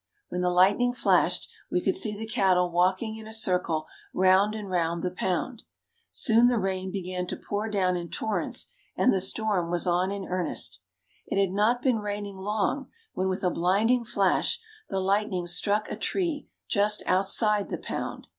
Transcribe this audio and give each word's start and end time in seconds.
When 0.29 0.41
the 0.41 0.49
lightning 0.49 0.93
flashed 0.95 1.47
we 1.69 1.79
could 1.79 1.95
see 1.95 2.17
the 2.17 2.25
cattle 2.25 2.71
walking 2.71 3.17
in 3.17 3.27
a 3.27 3.33
circle 3.35 3.85
round 4.15 4.55
and 4.55 4.67
round 4.67 5.03
the 5.03 5.11
"pound." 5.11 5.61
Soon 6.11 6.47
the 6.47 6.57
rain 6.57 6.91
began 6.91 7.27
to 7.27 7.37
pour 7.37 7.69
down 7.69 7.95
in 7.95 8.09
torrents 8.09 8.71
and 8.97 9.13
the 9.13 9.21
storm 9.21 9.69
was 9.69 9.85
on 9.85 10.09
in 10.09 10.25
earnest. 10.25 10.79
It 11.27 11.39
had 11.39 11.51
not 11.51 11.83
been 11.83 11.99
raining 11.99 12.37
long 12.37 12.89
when 13.13 13.29
with 13.29 13.43
a 13.43 13.51
blinding 13.51 14.03
flash 14.03 14.59
the 14.89 14.99
lightning 14.99 15.45
struck 15.45 15.87
a 15.91 15.95
tree 15.95 16.49
just 16.67 17.03
outside 17.05 17.69
the 17.69 17.77
"pound." 17.77 18.25